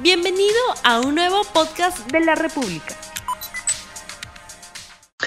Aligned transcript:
Bienvenido 0.00 0.54
a 0.84 1.00
un 1.00 1.16
nuevo 1.16 1.42
podcast 1.52 2.08
de 2.12 2.20
la 2.20 2.36
República. 2.36 2.94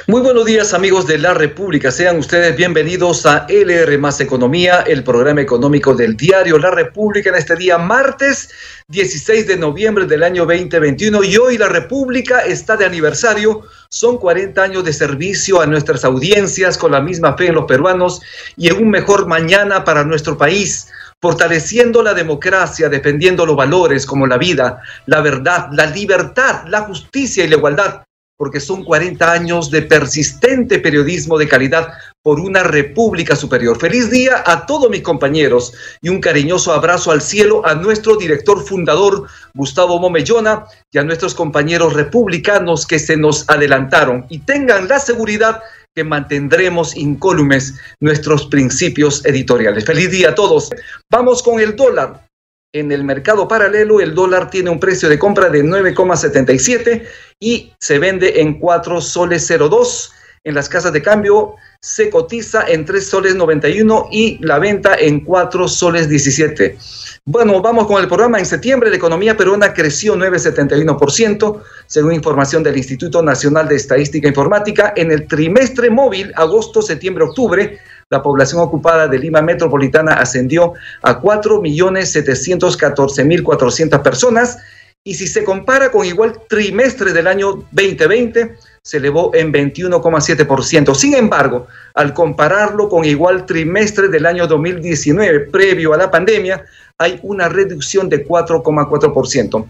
Muy 0.07 0.21
buenos 0.21 0.45
días 0.45 0.73
amigos 0.73 1.05
de 1.07 1.17
la 1.17 1.33
República, 1.33 1.91
sean 1.91 2.17
ustedes 2.17 2.55
bienvenidos 2.55 3.25
a 3.25 3.45
LR 3.49 3.97
Más 3.97 4.21
Economía, 4.21 4.85
el 4.87 5.03
programa 5.03 5.41
económico 5.41 5.93
del 5.93 6.15
diario 6.15 6.57
La 6.57 6.71
República 6.71 7.29
en 7.29 7.35
este 7.35 7.57
día 7.57 7.77
martes 7.77 8.49
16 8.87 9.45
de 9.45 9.57
noviembre 9.57 10.05
del 10.05 10.23
año 10.23 10.45
2021 10.45 11.21
y 11.25 11.35
hoy 11.35 11.57
la 11.57 11.67
República 11.67 12.39
está 12.39 12.77
de 12.77 12.85
aniversario, 12.85 13.63
son 13.89 14.17
40 14.17 14.63
años 14.63 14.85
de 14.85 14.93
servicio 14.93 15.59
a 15.59 15.65
nuestras 15.65 16.05
audiencias 16.05 16.77
con 16.77 16.93
la 16.93 17.01
misma 17.01 17.35
fe 17.35 17.47
en 17.47 17.55
los 17.55 17.65
peruanos 17.65 18.21
y 18.55 18.69
en 18.69 18.77
un 18.77 18.89
mejor 18.89 19.27
mañana 19.27 19.83
para 19.83 20.05
nuestro 20.05 20.37
país 20.37 20.87
fortaleciendo 21.21 22.01
la 22.01 22.13
democracia, 22.13 22.89
defendiendo 22.89 23.45
los 23.45 23.55
valores 23.55 24.05
como 24.05 24.25
la 24.25 24.37
vida, 24.37 24.81
la 25.05 25.21
verdad, 25.21 25.67
la 25.71 25.85
libertad, 25.85 26.63
la 26.67 26.81
justicia 26.81 27.45
y 27.45 27.47
la 27.47 27.57
igualdad, 27.57 28.03
porque 28.37 28.59
son 28.59 28.83
40 28.83 29.31
años 29.31 29.69
de 29.69 29.83
persistente 29.83 30.79
periodismo 30.79 31.37
de 31.37 31.47
calidad 31.47 31.89
por 32.23 32.39
una 32.39 32.63
república 32.63 33.35
superior. 33.35 33.79
Feliz 33.79 34.09
día 34.09 34.43
a 34.45 34.65
todos 34.65 34.89
mis 34.89 35.03
compañeros 35.03 35.73
y 36.01 36.09
un 36.09 36.19
cariñoso 36.19 36.73
abrazo 36.73 37.11
al 37.11 37.21
cielo 37.21 37.65
a 37.65 37.75
nuestro 37.75 38.15
director 38.15 38.65
fundador, 38.65 39.27
Gustavo 39.53 39.99
Momellona, 39.99 40.65
y 40.91 40.97
a 40.97 41.03
nuestros 41.03 41.35
compañeros 41.35 41.93
republicanos 41.93 42.87
que 42.87 42.97
se 42.97 43.15
nos 43.15 43.47
adelantaron 43.47 44.25
y 44.29 44.39
tengan 44.39 44.87
la 44.87 44.99
seguridad 44.99 45.61
que 45.93 46.03
mantendremos 46.03 46.95
incólumes 46.95 47.75
nuestros 47.99 48.45
principios 48.47 49.25
editoriales. 49.25 49.85
Feliz 49.85 50.09
día 50.11 50.29
a 50.29 50.35
todos. 50.35 50.69
Vamos 51.09 51.43
con 51.43 51.59
el 51.59 51.75
dólar. 51.75 52.25
En 52.73 52.91
el 52.93 53.03
mercado 53.03 53.49
paralelo, 53.49 53.99
el 53.99 54.15
dólar 54.15 54.49
tiene 54.49 54.69
un 54.69 54.79
precio 54.79 55.09
de 55.09 55.19
compra 55.19 55.49
de 55.49 55.63
9,77 55.63 57.05
y 57.39 57.73
se 57.79 57.99
vende 57.99 58.39
en 58.39 58.59
4 58.59 59.01
soles 59.01 59.47
02. 59.47 60.13
En 60.45 60.55
las 60.55 60.69
casas 60.69 60.93
de 60.93 61.01
cambio 61.01 61.55
se 61.83 62.11
cotiza 62.11 62.63
en 62.67 62.85
3 62.85 63.09
soles 63.09 63.33
91 63.33 64.09
y 64.11 64.37
la 64.45 64.59
venta 64.59 64.93
en 64.93 65.21
4 65.21 65.67
soles 65.67 66.07
17. 66.07 66.77
Bueno, 67.25 67.59
vamos 67.59 67.87
con 67.87 67.99
el 67.99 68.07
programa. 68.07 68.37
En 68.37 68.45
septiembre 68.45 68.91
la 68.91 68.97
economía 68.97 69.35
peruana 69.35 69.73
creció 69.73 70.15
9,71%, 70.15 71.59
según 71.87 72.13
información 72.13 72.61
del 72.61 72.77
Instituto 72.77 73.23
Nacional 73.23 73.67
de 73.67 73.77
Estadística 73.77 74.27
e 74.27 74.29
Informática. 74.29 74.93
En 74.95 75.11
el 75.11 75.27
trimestre 75.27 75.89
móvil, 75.89 76.31
agosto, 76.35 76.83
septiembre, 76.83 77.23
octubre, 77.23 77.79
la 78.11 78.21
población 78.21 78.61
ocupada 78.61 79.07
de 79.07 79.17
Lima 79.17 79.41
Metropolitana 79.41 80.13
ascendió 80.13 80.73
a 81.01 81.19
4.714.400 81.19 84.03
personas. 84.03 84.59
Y 85.03 85.15
si 85.15 85.25
se 85.25 85.43
compara 85.43 85.91
con 85.91 86.05
igual 86.05 86.41
trimestre 86.47 87.11
del 87.11 87.25
año 87.25 87.65
2020, 87.71 88.55
se 88.83 88.97
elevó 88.97 89.31
en 89.33 89.53
21,7%. 89.53 90.95
Sin 90.95 91.13
embargo, 91.13 91.67
al 91.93 92.13
compararlo 92.13 92.89
con 92.89 93.05
igual 93.05 93.45
trimestre 93.45 94.07
del 94.07 94.25
año 94.25 94.47
2019, 94.47 95.51
previo 95.51 95.93
a 95.93 95.97
la 95.97 96.09
pandemia, 96.09 96.65
hay 96.97 97.19
una 97.23 97.47
reducción 97.47 98.09
de 98.09 98.25
4,4%. 98.25 99.65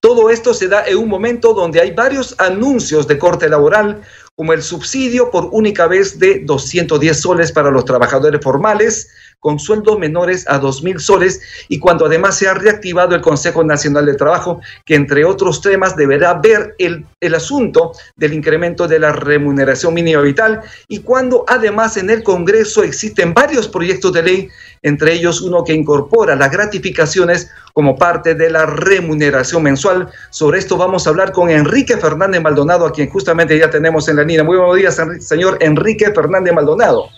Todo 0.00 0.30
esto 0.30 0.54
se 0.54 0.68
da 0.68 0.86
en 0.86 0.96
un 0.96 1.08
momento 1.08 1.52
donde 1.52 1.80
hay 1.80 1.90
varios 1.90 2.34
anuncios 2.38 3.06
de 3.06 3.18
corte 3.18 3.48
laboral, 3.48 4.00
como 4.34 4.52
el 4.52 4.62
subsidio 4.62 5.30
por 5.30 5.48
única 5.52 5.86
vez 5.86 6.18
de 6.18 6.40
210 6.40 7.20
soles 7.20 7.52
para 7.52 7.70
los 7.70 7.84
trabajadores 7.84 8.40
formales, 8.42 9.08
con 9.40 9.58
sueldos 9.58 9.98
menores 9.98 10.46
a 10.48 10.60
2.000 10.60 10.98
soles 10.98 11.40
y 11.68 11.78
cuando 11.78 12.06
además 12.06 12.36
se 12.36 12.46
ha 12.46 12.54
reactivado 12.54 13.14
el 13.14 13.22
Consejo 13.22 13.64
Nacional 13.64 14.06
de 14.06 14.14
Trabajo, 14.14 14.60
que 14.84 14.94
entre 14.94 15.24
otros 15.24 15.62
temas 15.62 15.96
deberá 15.96 16.34
ver 16.34 16.74
el, 16.78 17.06
el 17.20 17.34
asunto 17.34 17.92
del 18.16 18.34
incremento 18.34 18.86
de 18.86 18.98
la 18.98 19.12
remuneración 19.12 19.94
mínima 19.94 20.20
vital 20.20 20.60
y 20.88 21.00
cuando 21.00 21.44
además 21.48 21.96
en 21.96 22.10
el 22.10 22.22
Congreso 22.22 22.82
existen 22.82 23.32
varios 23.32 23.66
proyectos 23.66 24.12
de 24.12 24.22
ley, 24.22 24.48
entre 24.82 25.14
ellos 25.14 25.40
uno 25.40 25.64
que 25.64 25.74
incorpora 25.74 26.36
las 26.36 26.50
gratificaciones 26.50 27.50
como 27.72 27.96
parte 27.96 28.34
de 28.34 28.50
la 28.50 28.66
remuneración 28.66 29.62
mensual. 29.62 30.10
Sobre 30.30 30.58
esto 30.58 30.76
vamos 30.76 31.06
a 31.06 31.10
hablar 31.10 31.32
con 31.32 31.50
Enrique 31.50 31.96
Fernández 31.96 32.42
Maldonado, 32.42 32.86
a 32.86 32.92
quien 32.92 33.08
justamente 33.08 33.58
ya 33.58 33.70
tenemos 33.70 34.08
en 34.08 34.16
la 34.16 34.22
Muy 34.30 34.56
buenos 34.56 34.76
días, 34.76 35.00
señor 35.26 35.58
Enrique 35.60 36.12
Fernández 36.12 36.54
Maldonado. 36.54 37.08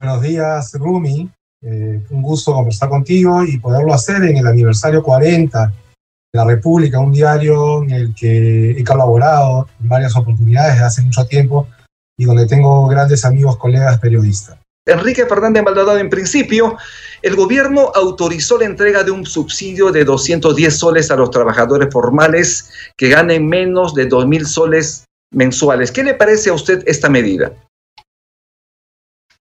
Buenos 0.00 0.22
días, 0.22 0.72
Rumi. 0.78 1.30
Eh, 1.62 2.02
un 2.08 2.22
gusto 2.22 2.54
conversar 2.54 2.88
contigo 2.88 3.44
y 3.44 3.58
poderlo 3.58 3.92
hacer 3.92 4.22
en 4.24 4.38
el 4.38 4.46
aniversario 4.46 5.02
40 5.02 5.66
de 5.66 5.72
la 6.32 6.44
República, 6.46 7.00
un 7.00 7.12
diario 7.12 7.82
en 7.82 7.90
el 7.90 8.14
que 8.14 8.70
he 8.70 8.82
colaborado 8.82 9.68
en 9.78 9.90
varias 9.90 10.16
oportunidades 10.16 10.72
desde 10.72 10.86
hace 10.86 11.02
mucho 11.02 11.26
tiempo 11.26 11.68
y 12.16 12.24
donde 12.24 12.46
tengo 12.46 12.86
grandes 12.86 13.22
amigos, 13.26 13.58
colegas 13.58 13.98
periodistas. 13.98 14.58
Enrique 14.86 15.26
Fernández 15.26 15.62
Maldonado, 15.62 15.98
en 15.98 16.08
principio, 16.08 16.78
el 17.20 17.36
gobierno 17.36 17.92
autorizó 17.94 18.56
la 18.56 18.64
entrega 18.64 19.04
de 19.04 19.10
un 19.10 19.26
subsidio 19.26 19.92
de 19.92 20.04
210 20.04 20.74
soles 20.74 21.10
a 21.10 21.16
los 21.16 21.30
trabajadores 21.30 21.92
formales 21.92 22.70
que 22.96 23.10
ganen 23.10 23.46
menos 23.46 23.94
de 23.94 24.08
2.000 24.08 24.46
soles 24.46 25.05
mensuales. 25.36 25.92
¿Qué 25.92 26.02
le 26.02 26.14
parece 26.14 26.50
a 26.50 26.54
usted 26.54 26.82
esta 26.86 27.08
medida? 27.08 27.52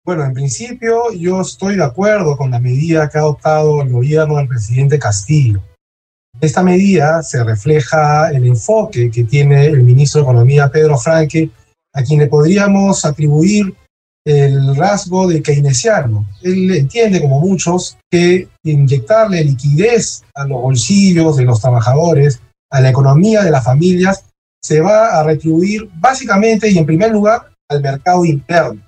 Bueno, 0.06 0.26
en 0.26 0.34
principio 0.34 1.12
yo 1.14 1.42
estoy 1.42 1.78
de 1.78 1.84
acuerdo 1.84 2.36
con 2.36 2.52
la 2.52 2.60
medida 2.60 3.10
que 3.10 3.18
ha 3.18 3.22
adoptado 3.22 3.82
el 3.82 3.90
gobierno 3.90 4.38
del 4.38 4.48
presidente 4.48 5.00
Castillo. 5.00 5.62
Esta 6.42 6.64
medida 6.64 7.24
se 7.24 7.44
refleja 7.44 8.30
el 8.32 8.46
enfoque 8.46 9.10
que 9.10 9.24
tiene 9.24 9.68
el 9.68 9.84
ministro 9.84 10.22
de 10.22 10.24
Economía, 10.24 10.70
Pedro 10.70 10.98
Franque, 10.98 11.50
a 11.94 12.04
quien 12.04 12.20
le 12.20 12.28
podríamos 12.28 13.06
atribuir 13.06 13.74
el 14.26 14.76
rasgo 14.76 15.28
de 15.28 15.42
keynesiano. 15.42 16.26
Él 16.42 16.72
entiende, 16.76 17.22
como 17.22 17.40
muchos, 17.40 17.98
que 18.12 18.48
inyectarle 18.64 19.44
liquidez 19.44 20.24
a 20.36 20.46
los 20.46 20.62
bolsillos 20.62 21.38
de 21.38 21.46
los 21.46 21.62
trabajadores, 21.62 22.42
a 22.70 22.82
la 22.82 22.90
economía 22.90 23.44
de 23.44 23.52
las 23.52 23.64
familias, 23.64 24.26
se 24.62 24.81
va 24.81 25.20
a 25.20 25.24
retribuir 25.24 25.90
básicamente 25.96 26.70
y 26.70 26.78
en 26.78 26.86
primer 26.86 27.12
lugar 27.12 27.50
al 27.70 27.81
mercado 27.81 28.25
interno 28.25 28.81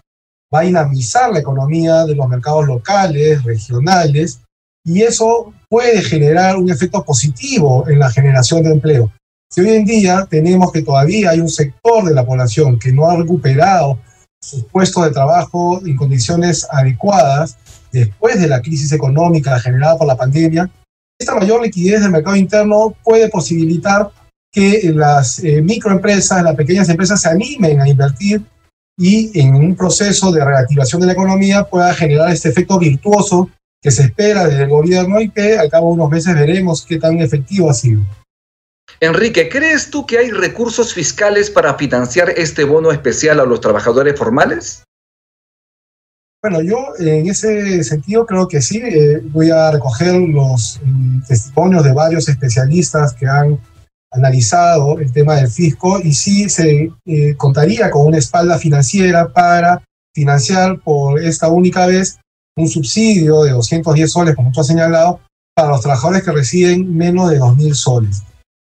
va 0.53 0.59
a 0.59 0.63
dinamizar 0.63 1.31
la 1.31 1.39
economía 1.39 2.05
de 2.05 2.15
los 2.15 2.27
mercados 2.27 2.67
locales, 2.67 3.43
regionales, 3.43 4.41
y 4.83 5.01
eso 5.01 5.53
puede 5.69 6.01
generar 6.01 6.57
un 6.57 6.69
efecto 6.69 7.03
positivo 7.05 7.87
en 7.87 7.99
la 7.99 8.11
generación 8.11 8.63
de 8.63 8.71
empleo. 8.71 9.11
Si 9.49 9.61
hoy 9.61 9.69
en 9.69 9.85
día 9.85 10.27
tenemos 10.29 10.71
que 10.71 10.81
todavía 10.81 11.29
hay 11.29 11.39
un 11.39 11.49
sector 11.49 12.03
de 12.03 12.13
la 12.13 12.25
población 12.25 12.79
que 12.79 12.91
no 12.91 13.09
ha 13.09 13.15
recuperado 13.15 13.99
sus 14.41 14.65
puestos 14.65 15.05
de 15.05 15.11
trabajo 15.11 15.81
en 15.85 15.95
condiciones 15.95 16.67
adecuadas 16.69 17.57
después 17.91 18.41
de 18.41 18.47
la 18.47 18.61
crisis 18.61 18.91
económica 18.91 19.59
generada 19.59 19.97
por 19.97 20.07
la 20.07 20.17
pandemia, 20.17 20.69
esta 21.19 21.35
mayor 21.35 21.61
liquidez 21.61 22.01
del 22.01 22.09
mercado 22.09 22.35
interno 22.35 22.95
puede 23.03 23.29
posibilitar 23.29 24.09
que 24.51 24.91
las 24.93 25.43
eh, 25.43 25.61
microempresas, 25.61 26.43
las 26.43 26.55
pequeñas 26.55 26.89
empresas 26.89 27.21
se 27.21 27.29
animen 27.29 27.79
a 27.79 27.87
invertir 27.87 28.41
y 28.97 29.39
en 29.39 29.55
un 29.55 29.75
proceso 29.75 30.31
de 30.31 30.43
reactivación 30.43 31.01
de 31.01 31.07
la 31.07 31.13
economía 31.13 31.63
pueda 31.63 31.93
generar 31.93 32.31
este 32.31 32.49
efecto 32.49 32.77
virtuoso 32.77 33.49
que 33.81 33.89
se 33.89 34.03
espera 34.03 34.45
desde 34.45 34.63
el 34.63 34.69
gobierno 34.69 35.19
y 35.21 35.29
que 35.29 35.57
al 35.57 35.69
cabo 35.69 35.87
de 35.87 35.93
unos 35.93 36.09
meses 36.11 36.35
veremos 36.35 36.85
qué 36.85 36.99
tan 36.99 37.19
efectivo 37.19 37.69
ha 37.69 37.73
sido. 37.73 38.01
Enrique, 38.99 39.49
¿crees 39.49 39.89
tú 39.89 40.05
que 40.05 40.19
hay 40.19 40.29
recursos 40.29 40.93
fiscales 40.93 41.49
para 41.49 41.75
financiar 41.75 42.29
este 42.29 42.63
bono 42.63 42.91
especial 42.91 43.39
a 43.39 43.45
los 43.45 43.61
trabajadores 43.61 44.17
formales? 44.19 44.83
Bueno, 46.43 46.61
yo 46.61 46.77
en 46.99 47.29
ese 47.29 47.83
sentido 47.83 48.25
creo 48.25 48.47
que 48.47 48.61
sí. 48.61 48.77
Eh, 48.83 49.21
voy 49.25 49.51
a 49.51 49.71
recoger 49.71 50.13
los 50.13 50.79
mm, 50.83 51.21
testimonios 51.27 51.83
de 51.83 51.93
varios 51.93 52.27
especialistas 52.29 53.13
que 53.13 53.27
han 53.27 53.59
analizado 54.11 54.99
el 54.99 55.11
tema 55.11 55.35
del 55.35 55.49
fisco 55.49 55.99
y 55.99 56.13
sí 56.13 56.49
se 56.49 56.91
eh, 57.05 57.35
contaría 57.37 57.89
con 57.89 58.07
una 58.07 58.17
espalda 58.17 58.57
financiera 58.57 59.31
para 59.31 59.83
financiar 60.13 60.79
por 60.81 61.21
esta 61.21 61.49
única 61.49 61.85
vez 61.85 62.19
un 62.57 62.67
subsidio 62.67 63.43
de 63.43 63.51
210 63.51 64.11
soles, 64.11 64.35
como 64.35 64.51
tú 64.51 64.59
has 64.59 64.67
señalado, 64.67 65.21
para 65.55 65.69
los 65.69 65.81
trabajadores 65.81 66.23
que 66.23 66.31
reciben 66.31 66.95
menos 66.95 67.29
de 67.29 67.39
2.000 67.39 67.73
soles. 67.73 68.23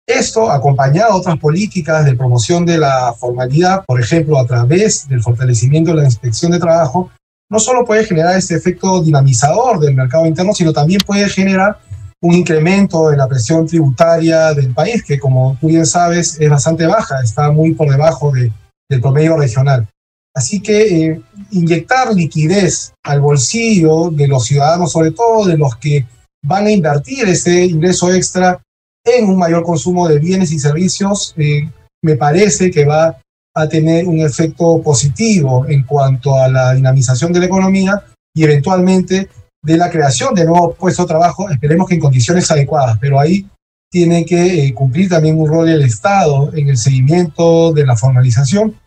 Esto, 0.07 0.49
acompañado 0.49 1.13
de 1.13 1.19
otras 1.19 1.37
políticas 1.37 2.05
de 2.05 2.15
promoción 2.15 2.65
de 2.65 2.77
la 2.77 3.13
formalidad, 3.13 3.83
por 3.85 3.99
ejemplo, 3.99 4.39
a 4.39 4.47
través 4.47 5.07
del 5.07 5.21
fortalecimiento 5.21 5.91
de 5.91 5.97
la 5.97 6.05
inspección 6.05 6.51
de 6.51 6.59
trabajo, 6.59 7.11
no 7.49 7.59
solo 7.59 7.85
puede 7.85 8.05
generar 8.05 8.37
este 8.37 8.55
efecto 8.55 9.01
dinamizador 9.01 9.79
del 9.79 9.95
mercado 9.95 10.25
interno, 10.25 10.53
sino 10.53 10.73
también 10.73 11.01
puede 11.05 11.27
generar 11.29 11.79
un 12.21 12.33
incremento 12.33 13.09
de 13.09 13.17
la 13.17 13.27
presión 13.27 13.67
tributaria 13.67 14.53
del 14.53 14.73
país, 14.73 15.03
que 15.03 15.19
como 15.19 15.57
tú 15.59 15.67
bien 15.67 15.85
sabes 15.85 16.39
es 16.39 16.49
bastante 16.49 16.85
baja, 16.87 17.21
está 17.23 17.51
muy 17.51 17.73
por 17.73 17.89
debajo 17.89 18.31
de, 18.31 18.51
del 18.89 19.01
promedio 19.01 19.37
regional. 19.37 19.87
Así 20.35 20.61
que 20.61 21.05
eh, 21.05 21.21
inyectar 21.51 22.13
liquidez 22.13 22.93
al 23.03 23.21
bolsillo 23.21 24.09
de 24.11 24.27
los 24.27 24.45
ciudadanos, 24.45 24.91
sobre 24.91 25.11
todo 25.11 25.45
de 25.45 25.57
los 25.57 25.75
que 25.77 26.05
van 26.43 26.67
a 26.67 26.71
invertir 26.71 27.27
ese 27.27 27.65
ingreso 27.65 28.13
extra 28.13 28.61
en 29.03 29.29
un 29.29 29.37
mayor 29.37 29.63
consumo 29.63 30.07
de 30.07 30.19
bienes 30.19 30.51
y 30.51 30.59
servicios, 30.59 31.33
eh, 31.37 31.69
me 32.03 32.15
parece 32.15 32.69
que 32.69 32.85
va 32.85 33.17
a 33.55 33.67
tener 33.67 34.07
un 34.07 34.19
efecto 34.19 34.81
positivo 34.83 35.65
en 35.67 35.83
cuanto 35.83 36.35
a 36.35 36.47
la 36.47 36.73
dinamización 36.73 37.33
de 37.33 37.39
la 37.39 37.45
economía 37.47 38.03
y 38.35 38.43
eventualmente 38.43 39.29
de 39.67 39.75
la 39.75 39.89
creación 39.89 40.33
de 40.33 40.45
nuevos 40.45 40.77
puestos 40.77 41.05
de 41.05 41.09
trabajo, 41.09 41.49
esperemos 41.49 41.89
que 41.89 41.95
en 41.95 41.99
condiciones 41.99 42.49
adecuadas, 42.49 42.97
pero 43.01 43.19
ahí 43.19 43.45
tiene 43.91 44.25
que 44.25 44.65
eh, 44.65 44.73
cumplir 44.73 45.09
también 45.09 45.37
un 45.37 45.45
rol 45.45 45.67
el 45.67 45.81
Estado 45.81 46.55
en 46.55 46.69
el 46.69 46.77
seguimiento 46.77 47.73
de 47.73 47.85
la 47.85 47.97
formalización 47.97 48.79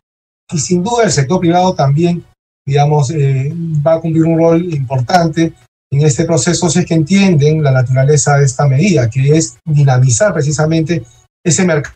y 0.50 0.58
sin 0.58 0.82
duda 0.82 1.04
el 1.04 1.10
sector 1.10 1.38
privado 1.38 1.74
también, 1.74 2.24
digamos, 2.66 3.10
eh, 3.10 3.52
va 3.86 3.94
a 3.94 4.00
cumplir 4.00 4.24
un 4.24 4.38
rol 4.38 4.72
importante 4.72 5.52
en 5.92 6.00
este 6.00 6.24
proceso 6.24 6.70
si 6.70 6.78
es 6.78 6.86
que 6.86 6.94
entienden 6.94 7.62
la 7.62 7.72
naturaleza 7.72 8.38
de 8.38 8.46
esta 8.46 8.66
medida, 8.66 9.10
que 9.10 9.36
es 9.36 9.58
dinamizar 9.66 10.32
precisamente 10.32 11.04
ese 11.44 11.62
mercado. 11.66 11.94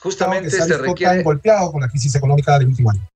Justamente 0.00 0.50
se, 0.50 0.78
requiere... 0.78 1.22
golpeado 1.22 1.70
con 1.70 1.80
la 1.80 1.88
crisis 1.88 2.12
económica 2.16 2.58
del 2.58 2.66
último 2.66 2.90
año 2.90 3.06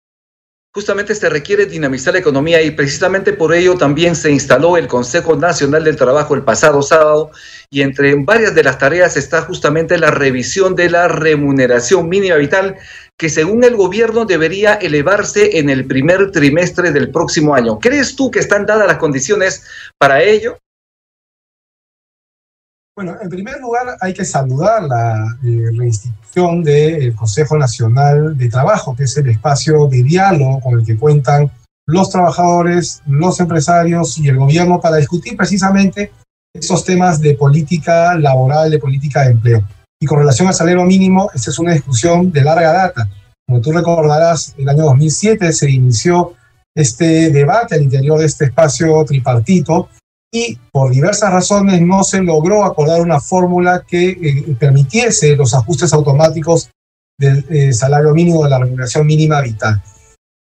justamente 0.76 1.14
se 1.14 1.30
requiere 1.30 1.64
dinamizar 1.64 2.12
la 2.12 2.20
economía 2.20 2.60
y 2.60 2.70
precisamente 2.70 3.32
por 3.32 3.54
ello 3.54 3.78
también 3.78 4.14
se 4.14 4.30
instaló 4.30 4.76
el 4.76 4.88
Consejo 4.88 5.34
Nacional 5.34 5.84
del 5.84 5.96
Trabajo 5.96 6.34
el 6.34 6.42
pasado 6.42 6.82
sábado 6.82 7.30
y 7.70 7.80
entre 7.80 8.14
varias 8.16 8.54
de 8.54 8.62
las 8.62 8.78
tareas 8.78 9.16
está 9.16 9.40
justamente 9.40 9.96
la 9.96 10.10
revisión 10.10 10.74
de 10.76 10.90
la 10.90 11.08
remuneración 11.08 12.10
mínima 12.10 12.36
vital 12.36 12.76
que 13.16 13.30
según 13.30 13.64
el 13.64 13.74
gobierno 13.74 14.26
debería 14.26 14.74
elevarse 14.74 15.58
en 15.58 15.70
el 15.70 15.86
primer 15.86 16.30
trimestre 16.30 16.92
del 16.92 17.10
próximo 17.10 17.54
año. 17.54 17.78
¿Crees 17.78 18.14
tú 18.14 18.30
que 18.30 18.40
están 18.40 18.66
dadas 18.66 18.86
las 18.86 18.98
condiciones 18.98 19.64
para 19.96 20.22
ello? 20.22 20.58
Bueno, 22.96 23.14
en 23.20 23.28
primer 23.28 23.60
lugar 23.60 23.98
hay 24.00 24.14
que 24.14 24.24
saludar 24.24 24.84
la 24.84 25.36
eh, 25.44 25.68
reinstitución 25.76 26.64
del 26.64 27.14
Consejo 27.14 27.58
Nacional 27.58 28.38
de 28.38 28.48
Trabajo, 28.48 28.96
que 28.96 29.02
es 29.02 29.14
el 29.18 29.28
espacio 29.28 29.86
de 29.86 30.02
diálogo 30.02 30.60
con 30.60 30.78
el 30.78 30.86
que 30.86 30.96
cuentan 30.96 31.50
los 31.86 32.08
trabajadores, 32.08 33.02
los 33.06 33.38
empresarios 33.38 34.16
y 34.16 34.28
el 34.28 34.38
gobierno 34.38 34.80
para 34.80 34.96
discutir 34.96 35.36
precisamente 35.36 36.10
esos 36.54 36.86
temas 36.86 37.20
de 37.20 37.34
política 37.34 38.14
laboral, 38.14 38.70
de 38.70 38.78
política 38.78 39.24
de 39.24 39.32
empleo. 39.32 39.62
Y 40.00 40.06
con 40.06 40.20
relación 40.20 40.48
al 40.48 40.54
salario 40.54 40.84
mínimo, 40.84 41.30
esta 41.34 41.50
es 41.50 41.58
una 41.58 41.74
discusión 41.74 42.32
de 42.32 42.44
larga 42.44 42.72
data. 42.72 43.10
Como 43.46 43.60
tú 43.60 43.72
recordarás, 43.72 44.54
el 44.56 44.70
año 44.70 44.84
2007 44.84 45.52
se 45.52 45.70
inició 45.70 46.32
este 46.74 47.30
debate 47.30 47.74
al 47.74 47.82
interior 47.82 48.18
de 48.18 48.24
este 48.24 48.46
espacio 48.46 49.04
tripartito 49.04 49.90
y 50.36 50.58
por 50.70 50.90
diversas 50.90 51.32
razones 51.32 51.80
no 51.80 52.04
se 52.04 52.22
logró 52.22 52.64
acordar 52.64 53.00
una 53.00 53.20
fórmula 53.20 53.84
que 53.88 54.10
eh, 54.10 54.56
permitiese 54.60 55.34
los 55.34 55.54
ajustes 55.54 55.94
automáticos 55.94 56.70
del 57.18 57.46
eh, 57.48 57.72
salario 57.72 58.12
mínimo 58.12 58.44
de 58.44 58.50
la 58.50 58.58
remuneración 58.58 59.06
mínima 59.06 59.40
vital. 59.40 59.82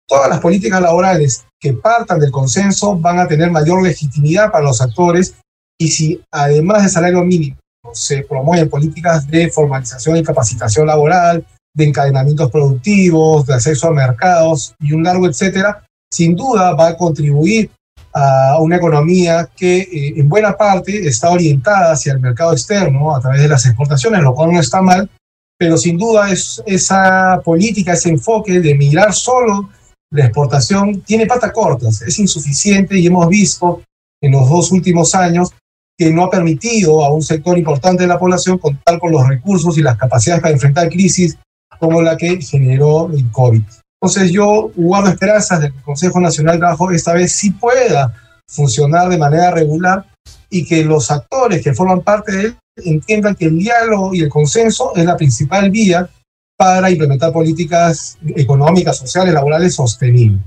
Todas 0.08 0.29
las 0.29 0.41
políticas 0.41 0.82
laborales 0.82 1.44
que 1.61 1.75
partan 1.75 2.19
del 2.19 2.32
consenso 2.32 2.99
van 2.99 3.20
a 3.20 3.29
tener 3.29 3.52
mayor 3.52 3.85
legitimidad 3.85 4.50
para 4.50 4.64
los 4.64 4.81
actores 4.81 5.37
y 5.79 5.88
si 5.88 6.20
además 6.32 6.82
del 6.82 6.90
salario 6.90 7.23
mínimo 7.23 7.56
se 7.93 8.25
promueven 8.25 8.69
políticas 8.69 9.29
de 9.29 9.49
formalización 9.49 10.17
y 10.17 10.25
capacitación 10.25 10.88
laboral, 10.88 11.47
de 11.73 11.85
encadenamientos 11.85 12.50
productivos, 12.50 13.47
de 13.47 13.55
acceso 13.55 13.87
a 13.87 13.93
mercados 13.93 14.75
y 14.81 14.93
un 14.93 15.05
largo 15.05 15.29
etcétera, 15.29 15.87
sin 16.12 16.35
duda 16.35 16.75
va 16.75 16.88
a 16.88 16.97
contribuir 16.97 17.70
a 18.14 18.58
una 18.61 18.76
economía 18.76 19.49
que 19.56 19.78
eh, 19.81 20.14
en 20.16 20.28
buena 20.28 20.56
parte 20.56 21.06
está 21.06 21.31
orientada 21.31 21.93
hacia 21.93 22.12
el 22.12 22.20
mercado 22.20 22.52
externo 22.52 23.14
a 23.14 23.20
través 23.20 23.43
de 23.43 23.49
las 23.49 23.66
exportaciones, 23.66 24.22
lo 24.22 24.34
cual 24.34 24.52
no 24.52 24.61
está 24.61 24.81
mal, 24.81 25.11
pero 25.58 25.76
sin 25.76 25.99
duda 25.99 26.31
es, 26.31 26.62
esa 26.64 27.40
política, 27.44 27.93
ese 27.93 28.11
enfoque 28.11 28.61
de 28.61 28.75
mirar 28.75 29.12
solo 29.12 29.69
la 30.11 30.26
exportación 30.26 31.00
tiene 31.00 31.26
patas 31.26 31.52
cortas, 31.52 32.02
es 32.02 32.19
insuficiente 32.20 32.96
y 32.96 33.06
hemos 33.06 33.28
visto 33.28 33.82
en 34.22 34.32
los 34.32 34.49
dos 34.49 34.70
últimos 34.70 35.14
años 35.16 35.52
que 35.99 36.12
no 36.12 36.25
ha 36.25 36.31
permitido 36.31 37.05
a 37.05 37.12
un 37.12 37.22
sector 37.22 37.58
importante 37.58 38.05
de 38.05 38.08
la 38.08 38.19
población 38.19 38.58
contar 38.58 38.99
con 39.00 39.11
los 39.11 39.26
recursos 39.26 39.76
y 39.76 39.82
las 39.82 39.96
capacidades 39.96 40.40
para 40.40 40.55
enfrentar 40.55 40.88
crisis 40.88 41.37
como 41.78 42.00
la 42.00 42.16
que 42.16 42.40
generó 42.40 43.11
el 43.12 43.28
COVID. 43.31 43.62
Entonces 44.04 44.32
yo 44.32 44.70
guardo 44.76 45.08
esperanzas 45.08 45.62
de 45.62 45.70
que 45.70 45.78
el 45.78 45.82
Consejo 45.82 46.20
Nacional 46.20 46.56
de 46.56 46.58
Trabajo 46.58 46.90
esta 46.90 47.14
vez 47.14 47.32
sí 47.32 47.52
pueda 47.52 48.12
funcionar 48.46 49.08
de 49.08 49.16
manera 49.16 49.50
regular 49.50 50.04
y 50.50 50.66
que 50.66 50.84
los 50.84 51.10
actores 51.10 51.64
que 51.64 51.72
forman 51.72 52.02
parte 52.02 52.32
de 52.32 52.42
él 52.42 52.56
entiendan 52.84 53.34
que 53.34 53.46
el 53.46 53.58
diálogo 53.58 54.14
y 54.14 54.20
el 54.20 54.28
consenso 54.28 54.94
es 54.94 55.06
la 55.06 55.16
principal 55.16 55.70
vía 55.70 56.06
para 56.54 56.90
implementar 56.90 57.32
políticas 57.32 58.18
económicas, 58.36 58.98
sociales, 58.98 59.32
laborales 59.32 59.74
sostenibles. 59.74 60.42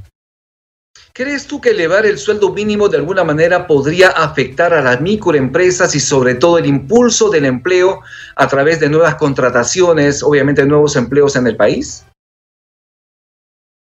¿Crees 1.12 1.48
tú 1.48 1.60
que 1.60 1.72
elevar 1.72 2.06
el 2.06 2.20
sueldo 2.20 2.54
mínimo 2.54 2.90
de 2.90 2.98
alguna 2.98 3.24
manera 3.24 3.66
podría 3.66 4.10
afectar 4.10 4.72
a 4.72 4.84
las 4.84 5.02
microempresas 5.02 5.96
y 5.96 6.00
sobre 6.00 6.36
todo 6.36 6.60
el 6.60 6.68
impulso 6.68 7.32
del 7.32 7.46
empleo 7.46 8.02
a 8.36 8.48
través 8.48 8.80
de 8.80 8.88
nuevas 8.88 9.16
contrataciones, 9.16 10.22
obviamente 10.22 10.64
nuevos 10.64 10.96
empleos 10.96 11.36
en 11.36 11.48
el 11.48 11.56
país? 11.56 12.06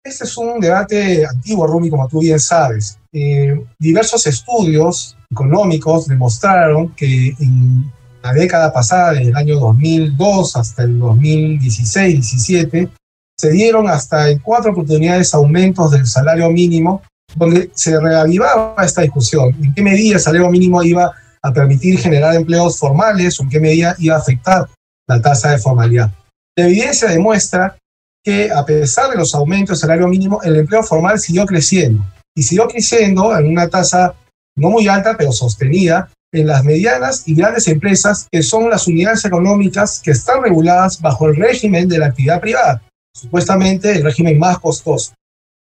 Este 0.03 0.24
es 0.24 0.36
un 0.36 0.59
debate 0.59 1.24
antiguo, 1.27 1.68
Rumi, 1.68 1.89
como 1.89 2.07
tú 2.07 2.21
bien 2.21 2.39
sabes. 2.39 2.98
Eh, 3.13 3.63
diversos 3.77 4.25
estudios 4.25 5.15
económicos 5.30 6.07
demostraron 6.07 6.95
que 6.95 7.36
en 7.39 7.92
la 8.24 8.33
década 8.33 8.74
pasada, 8.74 9.13
desde 9.13 9.30
el 9.30 9.36
año 9.36 9.59
2002 9.59 10.56
hasta 10.56 10.83
el 10.83 11.00
2016-17, 11.00 12.89
se 13.38 13.51
dieron 13.51 13.88
hasta 13.88 14.30
en 14.30 14.39
cuatro 14.39 14.71
oportunidades 14.71 15.36
aumentos 15.36 15.92
del 15.92 16.07
salario 16.07 16.50
mínimo, 16.50 17.04
donde 17.36 17.69
se 17.75 18.00
reavivaba 18.00 18.83
esta 18.83 19.04
discusión. 19.04 19.56
¿En 19.63 19.71
qué 19.74 19.83
medida 19.83 20.15
el 20.15 20.21
salario 20.21 20.50
mínimo 20.50 20.81
iba 20.81 21.12
a 21.44 21.54
permitir 21.54 22.00
generar 22.00 22.33
empleos 22.36 22.80
formales 22.80 23.39
o 23.39 23.44
en 23.44 23.50
qué 23.50 23.59
medida 23.59 23.95
iba 24.00 24.15
a 24.15 24.19
afectar 24.19 24.68
la 25.07 25.21
tasa 25.21 25.51
de 25.51 25.59
formalidad? 25.59 26.12
La 26.56 26.65
evidencia 26.65 27.07
demuestra 27.07 27.77
que 28.23 28.51
a 28.51 28.63
pesar 28.65 29.09
de 29.09 29.18
los 29.18 29.33
aumentos 29.33 29.69
del 29.69 29.77
salario 29.77 30.07
mínimo, 30.07 30.41
el 30.44 30.56
empleo 30.56 30.83
formal 30.83 31.19
siguió 31.19 31.45
creciendo 31.45 32.03
y 32.35 32.44
siguió 32.44 32.68
creciendo 32.68 33.38
en 33.38 33.47
una 33.47 33.68
tasa 33.68 34.13
no 34.56 34.69
muy 34.69 34.88
alta, 34.88 35.15
pero 35.18 35.31
sostenida 35.31 36.09
en 36.33 36.47
las 36.47 36.63
medianas 36.63 37.27
y 37.27 37.35
grandes 37.35 37.68
empresas 37.68 38.28
que 38.31 38.42
son 38.42 38.69
las 38.69 38.87
unidades 38.87 39.25
económicas 39.25 40.01
que 40.04 40.11
están 40.11 40.42
reguladas 40.42 41.01
bajo 41.01 41.28
el 41.28 41.35
régimen 41.35 41.87
de 41.87 41.99
la 41.99 42.07
actividad 42.07 42.40
privada, 42.40 42.81
supuestamente 43.13 43.92
el 43.92 44.04
régimen 44.04 44.40
más 44.40 44.59
costoso. 44.59 45.13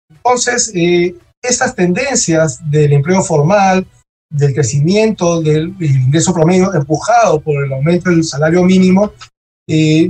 Entonces, 0.09 0.71
eh, 0.75 1.15
esas 1.41 1.73
tendencias 1.73 2.59
del 2.69 2.93
empleo 2.93 3.23
formal, 3.23 3.87
del 4.29 4.53
crecimiento 4.53 5.41
del, 5.41 5.75
ingreso 5.79 6.33
promedio 6.33 6.73
empujado 6.73 7.41
por 7.41 7.65
el 7.65 7.73
aumento 7.73 8.09
del 8.09 8.23
salario 8.23 8.63
mínimo, 8.63 9.11
eh, 9.67 10.09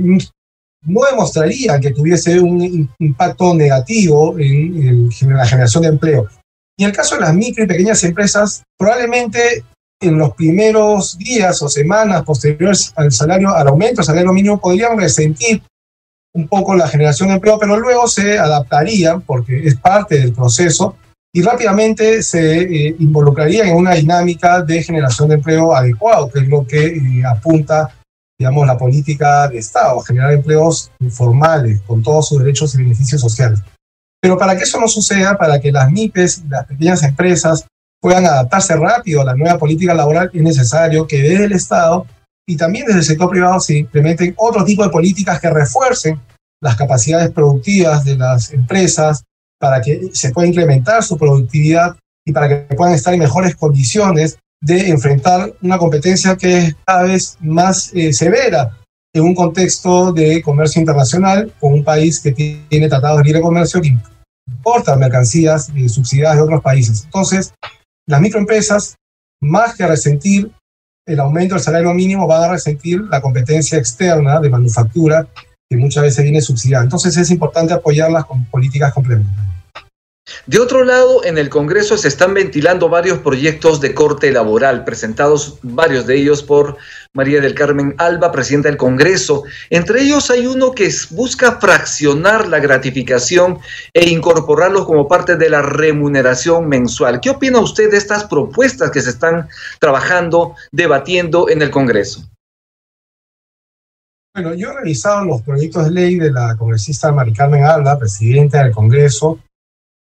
no 0.84 1.00
demostraría 1.08 1.78
que 1.78 1.92
tuviese 1.92 2.40
un 2.40 2.88
impacto 2.98 3.54
negativo 3.54 4.36
en, 4.38 5.08
la 5.28 5.46
generación 5.46 5.82
de 5.82 5.88
empleo. 5.90 6.28
Y 6.76 6.84
en 6.84 6.90
el 6.90 6.96
caso 6.96 7.14
de 7.14 7.20
las 7.20 7.34
micro 7.34 7.64
y 7.64 7.68
pequeñas 7.68 8.02
empresas, 8.04 8.62
probablemente 8.78 9.64
en 10.00 10.18
los 10.18 10.34
primeros 10.34 11.16
días 11.16 11.62
o 11.62 11.68
semanas 11.68 12.24
posteriores 12.24 12.92
al 12.96 13.12
salario, 13.12 13.50
al 13.50 13.68
aumento 13.68 13.96
del 13.96 14.06
salario 14.06 14.32
mínimo, 14.32 14.60
podrían 14.60 14.98
resentir 14.98 15.62
un 16.34 16.48
poco 16.48 16.74
la 16.74 16.88
generación 16.88 17.28
de 17.28 17.34
empleo, 17.34 17.58
pero 17.58 17.78
luego 17.78 18.08
se 18.08 18.38
adaptarían 18.38 19.20
porque 19.20 19.66
es 19.66 19.76
parte 19.76 20.18
del 20.18 20.32
proceso 20.32 20.96
y 21.32 21.42
rápidamente 21.42 22.22
se 22.22 22.62
eh, 22.62 22.96
involucrarían 22.98 23.68
en 23.68 23.76
una 23.76 23.94
dinámica 23.94 24.62
de 24.62 24.82
generación 24.82 25.28
de 25.28 25.36
empleo 25.36 25.74
adecuado, 25.74 26.30
que 26.30 26.40
es 26.40 26.48
lo 26.48 26.66
que 26.66 26.86
eh, 26.86 27.22
apunta 27.24 27.90
digamos, 28.42 28.66
la 28.66 28.76
política 28.76 29.46
de 29.46 29.58
Estado, 29.58 30.00
generar 30.00 30.32
empleos 30.32 30.90
informales 30.98 31.80
con 31.82 32.02
todos 32.02 32.26
sus 32.26 32.40
derechos 32.40 32.74
y 32.74 32.78
beneficios 32.78 33.20
sociales. 33.20 33.60
Pero 34.20 34.36
para 34.36 34.56
que 34.56 34.64
eso 34.64 34.80
no 34.80 34.88
suceda, 34.88 35.38
para 35.38 35.60
que 35.60 35.70
las 35.70 35.92
MIPES, 35.92 36.46
las 36.48 36.66
pequeñas 36.66 37.04
empresas, 37.04 37.64
puedan 38.00 38.26
adaptarse 38.26 38.74
rápido 38.74 39.20
a 39.20 39.26
la 39.26 39.36
nueva 39.36 39.58
política 39.58 39.94
laboral, 39.94 40.28
es 40.34 40.42
necesario 40.42 41.06
que 41.06 41.22
desde 41.22 41.44
el 41.44 41.52
Estado 41.52 42.04
y 42.44 42.56
también 42.56 42.84
desde 42.84 42.98
el 42.98 43.04
sector 43.04 43.30
privado 43.30 43.60
se 43.60 43.78
implementen 43.78 44.34
otro 44.36 44.64
tipo 44.64 44.82
de 44.82 44.90
políticas 44.90 45.40
que 45.40 45.48
refuercen 45.48 46.20
las 46.60 46.74
capacidades 46.74 47.30
productivas 47.30 48.04
de 48.04 48.16
las 48.16 48.52
empresas 48.52 49.22
para 49.60 49.80
que 49.80 50.10
se 50.14 50.32
pueda 50.32 50.48
incrementar 50.48 51.04
su 51.04 51.16
productividad 51.16 51.96
y 52.26 52.32
para 52.32 52.48
que 52.48 52.74
puedan 52.74 52.94
estar 52.94 53.14
en 53.14 53.20
mejores 53.20 53.54
condiciones 53.54 54.36
de 54.62 54.88
enfrentar 54.88 55.52
una 55.60 55.76
competencia 55.76 56.36
que 56.36 56.58
es 56.58 56.76
cada 56.86 57.02
vez 57.02 57.36
más 57.40 57.90
eh, 57.92 58.12
severa 58.12 58.78
en 59.12 59.24
un 59.24 59.34
contexto 59.34 60.12
de 60.12 60.40
comercio 60.40 60.80
internacional 60.80 61.52
con 61.60 61.74
un 61.74 61.84
país 61.84 62.20
que 62.20 62.32
tiene 62.32 62.88
tratados 62.88 63.18
de 63.18 63.24
libre 63.24 63.42
comercio 63.42 63.82
que 63.82 63.94
importa 64.48 64.96
mercancías 64.96 65.70
eh, 65.74 65.88
subsidiadas 65.88 66.36
de 66.36 66.42
otros 66.42 66.62
países. 66.62 67.04
Entonces, 67.04 67.52
las 68.06 68.20
microempresas, 68.20 68.96
más 69.42 69.76
que 69.76 69.86
resentir 69.86 70.50
el 71.06 71.18
aumento 71.18 71.56
del 71.56 71.64
salario 71.64 71.92
mínimo, 71.92 72.26
van 72.28 72.44
a 72.44 72.52
resentir 72.52 73.00
la 73.02 73.20
competencia 73.20 73.76
externa 73.76 74.40
de 74.40 74.48
manufactura 74.48 75.26
que 75.68 75.76
muchas 75.76 76.04
veces 76.04 76.22
viene 76.22 76.40
subsidiada. 76.40 76.84
Entonces 76.84 77.16
es 77.16 77.30
importante 77.30 77.74
apoyarlas 77.74 78.24
con 78.26 78.44
políticas 78.46 78.94
complementarias. 78.94 79.61
De 80.46 80.60
otro 80.60 80.84
lado, 80.84 81.24
en 81.24 81.36
el 81.36 81.48
Congreso 81.48 81.96
se 81.96 82.06
están 82.06 82.32
ventilando 82.32 82.88
varios 82.88 83.18
proyectos 83.18 83.80
de 83.80 83.92
corte 83.92 84.30
laboral, 84.30 84.84
presentados 84.84 85.58
varios 85.62 86.06
de 86.06 86.16
ellos 86.16 86.44
por 86.44 86.76
María 87.12 87.40
del 87.40 87.54
Carmen 87.54 87.94
Alba, 87.98 88.30
presidenta 88.30 88.68
del 88.68 88.76
Congreso. 88.76 89.42
Entre 89.70 90.02
ellos 90.02 90.30
hay 90.30 90.46
uno 90.46 90.72
que 90.72 90.90
busca 91.10 91.58
fraccionar 91.60 92.46
la 92.46 92.60
gratificación 92.60 93.58
e 93.92 94.08
incorporarlo 94.10 94.86
como 94.86 95.08
parte 95.08 95.36
de 95.36 95.50
la 95.50 95.60
remuneración 95.60 96.68
mensual. 96.68 97.20
¿Qué 97.20 97.30
opina 97.30 97.58
usted 97.58 97.90
de 97.90 97.98
estas 97.98 98.24
propuestas 98.24 98.92
que 98.92 99.02
se 99.02 99.10
están 99.10 99.48
trabajando, 99.80 100.54
debatiendo 100.70 101.48
en 101.48 101.62
el 101.62 101.70
Congreso? 101.70 102.28
Bueno, 104.34 104.54
yo 104.54 104.70
he 104.70 104.74
revisado 104.74 105.24
los 105.24 105.42
proyectos 105.42 105.84
de 105.84 105.90
ley 105.90 106.16
de 106.16 106.30
la 106.32 106.56
congresista 106.56 107.12
María 107.12 107.34
Carmen 107.36 107.64
Alba, 107.64 107.98
presidenta 107.98 108.62
del 108.62 108.72
Congreso, 108.72 109.38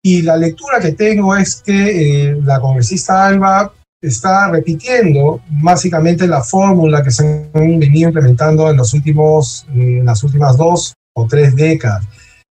y 0.02 0.22
la 0.22 0.36
lectura 0.36 0.80
que 0.80 0.92
tengo 0.92 1.36
es 1.36 1.62
que 1.62 2.30
eh, 2.30 2.40
la 2.42 2.60
congresista 2.60 3.26
Alba 3.26 3.72
está 4.02 4.50
repitiendo 4.50 5.42
básicamente 5.62 6.26
la 6.26 6.42
fórmula 6.42 7.02
que 7.02 7.10
se 7.10 7.50
han 7.52 7.78
venido 7.78 8.08
implementando 8.08 8.70
en, 8.70 8.78
los 8.78 8.94
últimos, 8.94 9.66
eh, 9.74 9.98
en 9.98 10.06
las 10.06 10.22
últimas 10.24 10.56
dos 10.56 10.94
o 11.14 11.26
tres 11.26 11.54
décadas. 11.54 12.04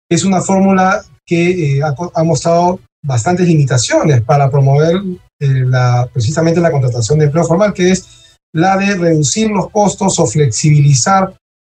Es 0.09 0.23
una 0.23 0.41
fórmula 0.41 1.03
que 1.25 1.77
eh, 1.77 1.81
ha, 1.83 2.23
mostrado 2.23 2.79
bastantes 3.03 3.47
limitaciones 3.47 4.21
para 4.21 4.49
promover 4.49 5.01
la, 5.39 6.07
precisamente 6.13 6.61
la 6.61 6.71
contratación 6.71 7.19
de 7.19 7.25
empleo 7.25 7.43
formal, 7.43 7.73
que 7.73 7.91
es 7.91 8.37
la 8.53 8.77
de 8.77 8.95
reducir 8.95 9.49
los 9.49 9.69
costos 9.69 10.19
o 10.19 10.25
flexibilizar 10.25 11.35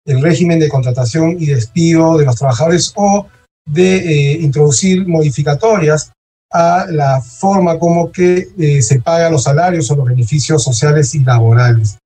el 0.07 0.21
régimen 0.21 0.59
de 0.59 0.69
contratación 0.69 1.37
y 1.39 1.47
despido 1.47 2.19
de 2.19 2.27
los 2.27 2.37
trabajadores 2.37 2.93
o 2.97 3.27
de 3.67 3.97
eh, 3.97 4.39
introducir 4.41 5.07
modificatorias 5.07 6.13
a 6.53 6.87
la 6.89 7.21
forma 7.21 7.79
como 7.79 8.13
que 8.13 8.49
eh, 8.59 8.81
se 8.81 9.01
pagan 9.01 9.33
los 9.33 9.43
salarios 9.43 9.91
o 9.91 9.97
los 9.97 10.07
beneficios 10.07 10.63
sociales 10.63 11.15
y 11.15 11.25
laborales. 11.25 11.99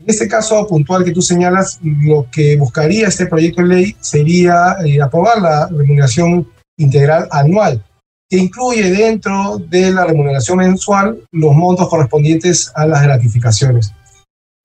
En 0.00 0.08
este 0.08 0.28
caso 0.28 0.64
puntual 0.68 1.04
que 1.04 1.10
tú 1.10 1.20
señalas, 1.20 1.80
lo 1.82 2.28
que 2.30 2.56
buscaría 2.56 3.08
este 3.08 3.26
proyecto 3.26 3.62
de 3.62 3.68
ley 3.68 3.96
sería 4.00 4.76
eh, 4.84 5.02
aprobar 5.02 5.42
la 5.42 5.66
remuneración 5.66 6.48
integral 6.78 7.26
anual, 7.32 7.84
que 8.30 8.36
incluye 8.36 8.88
dentro 8.90 9.58
de 9.58 9.90
la 9.90 10.04
remuneración 10.04 10.58
mensual 10.58 11.20
los 11.32 11.52
montos 11.52 11.88
correspondientes 11.88 12.70
a 12.76 12.86
las 12.86 13.02
gratificaciones. 13.02 13.92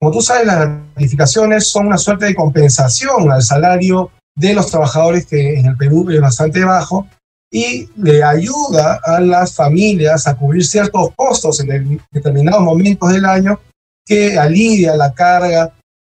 Como 0.00 0.12
tú 0.12 0.20
sabes, 0.20 0.46
las 0.46 0.58
gratificaciones 0.58 1.66
son 1.66 1.86
una 1.88 1.98
suerte 1.98 2.26
de 2.26 2.34
compensación 2.36 3.32
al 3.32 3.42
salario 3.42 4.12
de 4.36 4.54
los 4.54 4.70
trabajadores 4.70 5.26
que 5.26 5.58
en 5.58 5.66
el 5.66 5.76
Perú 5.76 6.10
es 6.10 6.20
bastante 6.20 6.64
bajo 6.64 7.06
y 7.50 7.88
le 7.96 8.22
ayuda 8.24 9.00
a 9.04 9.20
las 9.20 9.54
familias 9.54 10.26
a 10.26 10.36
cubrir 10.36 10.64
ciertos 10.66 11.10
costos 11.14 11.60
en 11.60 12.00
determinados 12.10 12.62
momentos 12.62 13.12
del 13.12 13.24
año 13.24 13.60
que 14.04 14.36
alivia 14.36 14.96
la 14.96 15.12
carga 15.12 15.72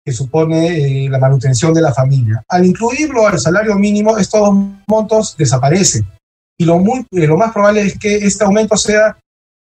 que 0.05 0.13
supone 0.13 1.05
eh, 1.05 1.09
la 1.09 1.19
manutención 1.19 1.73
de 1.73 1.81
la 1.81 1.93
familia. 1.93 2.43
Al 2.47 2.65
incluirlo 2.65 3.27
al 3.27 3.39
salario 3.39 3.75
mínimo, 3.75 4.17
estos 4.17 4.49
montos 4.87 5.35
desaparecen. 5.35 6.07
Y 6.57 6.65
lo, 6.65 6.77
muy, 6.77 6.99
eh, 7.11 7.27
lo 7.27 7.37
más 7.37 7.51
probable 7.51 7.81
es 7.81 7.97
que 7.97 8.15
este 8.17 8.43
aumento 8.45 8.77
sea 8.77 9.17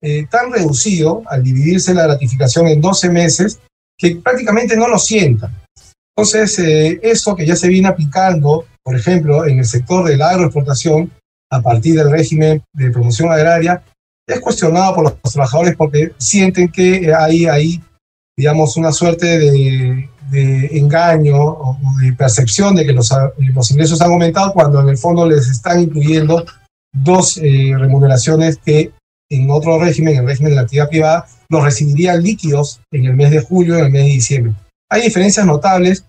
eh, 0.03 0.27
tan 0.31 0.53
reducido 0.53 1.23
al 1.27 1.43
dividirse 1.43 1.95
la 1.95 2.05
gratificación 2.05 2.69
en 2.69 2.81
12 2.83 3.09
meses 3.09 3.61
que 3.99 4.17
prácticamente 4.17 4.77
no 4.77 4.89
lo 4.89 4.99
sientan. 4.99 5.51
Entonces, 6.17 6.59
eh, 6.59 6.99
eso 7.03 7.37
que 7.37 7.47
ya 7.47 7.57
se 7.57 7.69
viene 7.69 7.89
aplicando, 7.89 8.65
por 8.83 8.97
ejemplo, 8.97 9.45
en 9.45 9.59
el 9.59 9.67
sector 9.67 10.09
de 10.09 10.17
la 10.17 10.31
agroexportación, 10.31 11.11
a 11.51 11.61
partir 11.61 11.95
del 11.95 12.11
régimen 12.11 12.63
de 12.73 12.91
promoción 12.91 13.31
agraria, 13.31 13.83
es 14.27 14.41
cuestionado 14.41 14.95
por 14.95 15.05
los 15.05 15.33
trabajadores 15.33 15.77
porque 15.77 16.13
sienten 16.19 16.69
que 16.69 17.15
hay 17.15 17.47
ahí, 17.47 17.83
digamos, 18.37 18.77
una 18.77 18.93
suerte 18.93 19.39
de, 19.39 20.09
engaño 20.73 21.37
o 21.37 21.79
de 22.03 22.13
percepción 22.15 22.75
de 22.75 22.85
que 22.85 22.93
los, 22.93 23.15
los, 23.55 23.71
ingresos 23.71 24.01
han 24.01 24.11
aumentado 24.11 24.53
cuando 24.53 24.81
en 24.81 24.89
el 24.89 24.99
fondo 24.99 25.25
les 25.29 25.49
están 25.49 25.81
incluyendo 25.81 26.45
dos 26.93 27.39
eh, 27.39 27.73
remuneraciones 27.79 28.57
que 28.57 28.91
en 29.31 29.51
otro 29.51 29.79
régimen, 29.79 30.15
en 30.15 30.21
el 30.21 30.27
régimen 30.27 30.51
de 30.51 30.57
la 30.57 30.63
actividad 30.63 30.89
privada, 30.89 31.27
los 31.49 31.63
recibirían 31.63 32.23
líquidos 32.23 32.81
en 32.91 33.05
el 33.05 33.15
mes 33.15 33.31
de 33.31 33.41
julio 33.41 33.77
y 33.77 33.79
en 33.79 33.85
el 33.87 33.93
mes 33.93 34.03
de 34.03 34.09
diciembre. 34.09 34.55
Hay 34.91 35.03
diferencias 35.03 35.45
notables 35.45 36.05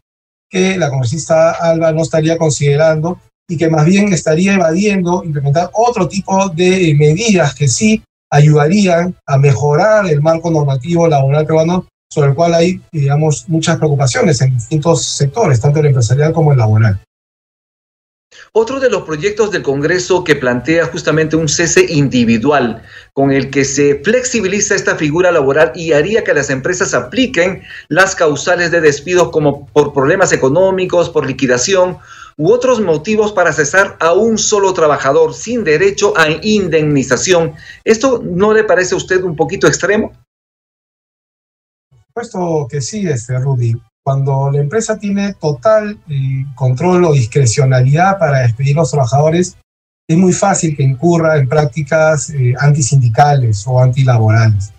que 0.49 0.77
la 0.77 0.89
congresista 0.89 1.51
Alba 1.51 1.91
no 1.91 2.03
estaría 2.03 2.37
considerando 2.37 3.19
y 3.49 3.57
que 3.57 3.69
más 3.69 3.85
bien 3.85 4.13
estaría 4.13 4.53
evadiendo 4.53 5.23
implementar 5.23 5.69
otro 5.73 6.07
tipo 6.07 6.49
de 6.49 6.95
medidas 6.97 7.55
que 7.55 7.67
sí 7.67 8.03
ayudarían 8.31 9.15
a 9.25 9.37
mejorar 9.37 10.07
el 10.07 10.21
marco 10.21 10.51
normativo 10.51 11.07
laboral 11.07 11.45
peruano, 11.45 11.87
sobre 12.09 12.29
el 12.29 12.35
cual 12.35 12.53
hay, 12.53 12.81
digamos, 12.91 13.47
muchas 13.47 13.77
preocupaciones 13.77 14.41
en 14.41 14.53
distintos 14.53 15.03
sectores, 15.03 15.59
tanto 15.59 15.79
el 15.79 15.87
empresarial 15.87 16.33
como 16.33 16.51
el 16.51 16.57
laboral. 16.57 17.01
Otro 18.51 18.79
de 18.79 18.89
los 18.89 19.03
proyectos 19.03 19.51
del 19.51 19.63
Congreso 19.63 20.23
que 20.23 20.35
plantea 20.35 20.87
justamente 20.87 21.35
un 21.35 21.47
cese 21.47 21.85
individual 21.89 22.83
con 23.13 23.31
el 23.31 23.49
que 23.49 23.63
se 23.63 24.01
flexibiliza 24.03 24.75
esta 24.75 24.95
figura 24.95 25.31
laboral 25.31 25.71
y 25.75 25.93
haría 25.93 26.23
que 26.23 26.33
las 26.33 26.49
empresas 26.49 26.93
apliquen 26.93 27.63
las 27.87 28.15
causales 28.15 28.71
de 28.71 28.81
despido 28.81 29.31
como 29.31 29.67
por 29.67 29.93
problemas 29.93 30.31
económicos, 30.33 31.09
por 31.09 31.25
liquidación 31.25 31.97
u 32.37 32.51
otros 32.51 32.81
motivos 32.81 33.31
para 33.31 33.53
cesar 33.53 33.97
a 33.99 34.13
un 34.13 34.37
solo 34.37 34.73
trabajador 34.73 35.33
sin 35.33 35.63
derecho 35.63 36.13
a 36.17 36.29
indemnización. 36.41 37.53
¿Esto 37.83 38.21
no 38.23 38.53
le 38.53 38.63
parece 38.63 38.93
a 38.93 38.97
usted 38.97 39.23
un 39.23 39.35
poquito 39.35 39.67
extremo? 39.67 40.13
Por 42.13 42.25
supuesto 42.25 42.67
que 42.69 42.81
sí, 42.81 43.07
este 43.07 43.37
Rudy. 43.39 43.75
Cuando 44.07 44.49
la 44.49 44.61
empresa 44.61 44.97
tiene 44.97 45.33
total 45.33 45.99
eh, 46.07 46.45
control 46.55 47.03
o 47.03 47.11
discrecionalidad 47.11 48.17
para 48.17 48.39
despedir 48.39 48.77
a 48.77 48.79
los 48.79 48.91
trabajadores, 48.91 49.57
es 50.07 50.17
muy 50.17 50.31
fácil 50.31 50.77
que 50.77 50.83
incurra 50.83 51.35
en 51.35 51.49
prácticas 51.49 52.29
eh, 52.29 52.53
antisindicales 52.57 53.67
o 53.67 53.81
antilaborales. 53.81 54.71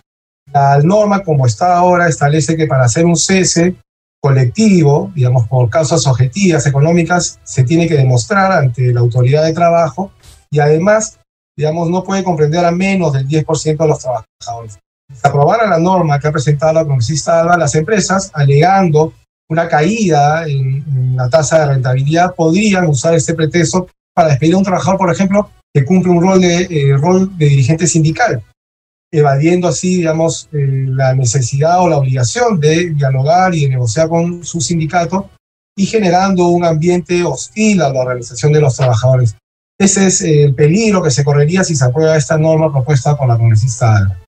La 0.50 0.78
norma, 0.78 1.23
como 1.23 1.44
está 1.44 1.76
ahora, 1.76 2.08
establece 2.08 2.56
que 2.56 2.66
para 2.66 2.87
hacer 2.87 3.04
un 3.04 3.16
cese 3.16 3.76
colectivo, 4.18 5.12
digamos, 5.14 5.47
por 5.47 5.68
causas 5.68 6.06
objetivas 6.06 6.66
económicas, 6.66 7.38
se 7.44 7.64
tiene 7.64 7.87
que 7.87 7.99
demostrar 7.99 8.50
ante 8.50 8.94
la 8.94 9.00
autoridad 9.00 9.44
de 9.44 9.52
trabajo 9.52 10.11
y 10.50 10.61
además, 10.61 11.18
digamos, 11.54 11.90
no 11.90 12.02
puede 12.02 12.25
comprender 12.25 12.64
a 12.64 12.70
menos 12.70 13.12
del 13.12 13.28
10% 13.28 13.76
de 13.76 13.88
los 13.88 13.99
trabajadores 13.99 14.78
aprobara 15.22 15.66
la 15.66 15.78
norma 15.78 16.18
que 16.18 16.28
ha 16.28 16.32
presentado 16.32 16.72
la 16.72 16.84
congresista 16.84 17.40
Alba, 17.40 17.56
las 17.56 17.74
empresas, 17.74 18.30
alegando 18.34 19.14
una 19.48 19.68
caída 19.68 20.46
en, 20.46 21.16
la 21.16 21.28
tasa 21.28 21.60
de 21.60 21.74
rentabilidad, 21.74 22.34
podrían 22.34 22.86
usar 22.86 23.14
este 23.14 23.34
pretexto 23.34 23.88
para 24.14 24.28
despedir 24.28 24.54
a 24.54 24.58
un 24.58 24.64
trabajador, 24.64 24.98
por 24.98 25.10
ejemplo, 25.10 25.50
que 25.74 25.84
cumple 25.84 26.12
un 26.12 26.22
rol 26.22 26.40
de, 26.40 26.62
eh, 26.62 26.96
rol 26.96 27.36
de 27.36 27.46
dirigente 27.46 27.86
sindical, 27.86 28.42
evadiendo 29.12 29.66
así, 29.66 29.96
digamos, 29.96 30.48
eh, 30.52 30.84
la 30.88 31.14
necesidad 31.14 31.80
o 31.80 31.88
la 31.88 31.96
obligación 31.96 32.60
de 32.60 32.90
dialogar 32.90 33.54
y 33.54 33.62
de 33.62 33.70
negociar 33.70 34.08
con 34.08 34.44
su 34.44 34.60
sindicato 34.60 35.28
y 35.76 35.86
generando 35.86 36.48
un 36.48 36.64
ambiente 36.64 37.24
hostil 37.24 37.82
a 37.82 37.92
la 37.92 38.00
organización 38.00 38.52
de 38.52 38.60
los 38.60 38.76
trabajadores. 38.76 39.36
Ese 39.80 40.06
es 40.06 40.22
el 40.22 40.54
peligro 40.54 41.02
que 41.02 41.10
se 41.10 41.24
correría 41.24 41.64
si 41.64 41.74
se 41.74 41.84
aprueba 41.84 42.16
esta 42.16 42.36
norma 42.36 42.72
propuesta 42.72 43.16
por 43.16 43.28
la 43.28 43.38
congresista 43.38 43.96
Alba. 43.96 44.18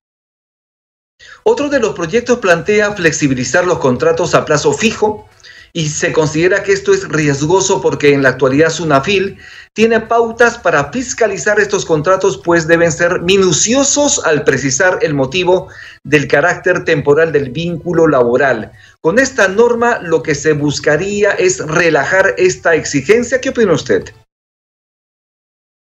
Otro 1.42 1.68
de 1.68 1.80
los 1.80 1.94
proyectos 1.94 2.38
plantea 2.38 2.92
flexibilizar 2.92 3.66
los 3.66 3.78
contratos 3.78 4.34
a 4.34 4.44
plazo 4.44 4.72
fijo 4.72 5.28
y 5.72 5.88
se 5.88 6.12
considera 6.12 6.62
que 6.62 6.72
esto 6.72 6.92
es 6.92 7.08
riesgoso 7.08 7.80
porque 7.80 8.12
en 8.12 8.22
la 8.22 8.30
actualidad 8.30 8.70
Sunafil 8.70 9.38
tiene 9.72 10.00
pautas 10.00 10.58
para 10.58 10.90
fiscalizar 10.90 11.60
estos 11.60 11.84
contratos, 11.84 12.40
pues 12.44 12.66
deben 12.66 12.90
ser 12.90 13.22
minuciosos 13.22 14.24
al 14.24 14.42
precisar 14.42 14.98
el 15.00 15.14
motivo 15.14 15.68
del 16.02 16.26
carácter 16.26 16.84
temporal 16.84 17.30
del 17.32 17.50
vínculo 17.50 18.08
laboral. 18.08 18.72
Con 19.00 19.18
esta 19.18 19.46
norma 19.46 20.00
lo 20.00 20.22
que 20.22 20.34
se 20.34 20.52
buscaría 20.54 21.30
es 21.32 21.64
relajar 21.64 22.34
esta 22.36 22.74
exigencia. 22.74 23.40
¿Qué 23.40 23.50
opina 23.50 23.72
usted? 23.72 24.12